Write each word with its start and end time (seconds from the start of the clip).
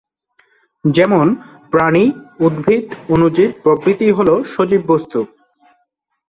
যেমন-প্রাণী, 0.85 2.05
উদ্ভিদ, 2.39 2.85
অণুজীব 3.09 3.49
প্রভৃতি 3.63 4.07
হলো 4.11 4.33
সজীব 4.43 4.81
বস্তু। 4.87 5.19